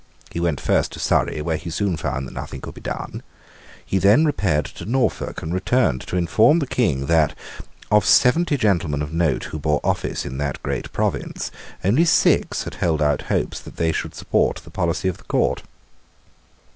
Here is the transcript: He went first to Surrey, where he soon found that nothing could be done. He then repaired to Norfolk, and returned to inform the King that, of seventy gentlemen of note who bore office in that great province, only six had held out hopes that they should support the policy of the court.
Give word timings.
He 0.31 0.39
went 0.39 0.59
first 0.59 0.91
to 0.93 0.99
Surrey, 0.99 1.43
where 1.43 1.57
he 1.57 1.69
soon 1.69 1.95
found 1.95 2.25
that 2.27 2.33
nothing 2.33 2.59
could 2.59 2.73
be 2.73 2.81
done. 2.81 3.21
He 3.85 3.99
then 3.99 4.25
repaired 4.25 4.65
to 4.65 4.85
Norfolk, 4.87 5.43
and 5.43 5.53
returned 5.53 6.01
to 6.07 6.17
inform 6.17 6.57
the 6.57 6.65
King 6.65 7.05
that, 7.05 7.37
of 7.91 8.03
seventy 8.03 8.57
gentlemen 8.57 9.03
of 9.03 9.13
note 9.13 9.43
who 9.43 9.59
bore 9.59 9.79
office 9.83 10.25
in 10.25 10.39
that 10.39 10.63
great 10.63 10.91
province, 10.91 11.51
only 11.83 12.05
six 12.05 12.63
had 12.63 12.73
held 12.81 12.99
out 12.99 13.21
hopes 13.29 13.59
that 13.59 13.75
they 13.75 13.91
should 13.91 14.15
support 14.15 14.61
the 14.63 14.71
policy 14.71 15.07
of 15.07 15.17
the 15.17 15.23
court. 15.25 15.61